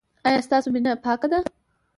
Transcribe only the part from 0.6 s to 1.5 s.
مینه پاکه ده؟